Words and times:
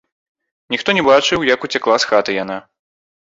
Ніхто 0.75 0.95
не 0.99 1.03
бачыў, 1.09 1.45
як 1.49 1.67
уцякла 1.69 1.99
з 2.05 2.09
хаты 2.13 2.31
яна. 2.43 2.57